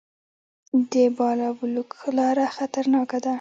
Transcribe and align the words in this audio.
د 0.91 0.93
بالابلوک 1.17 1.91
لاره 2.17 2.45
خطرناکه 2.55 3.17
ده 3.23 3.29